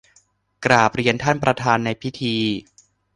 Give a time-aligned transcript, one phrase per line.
[0.65, 2.35] กราบเรียนท่านประธานในพิธี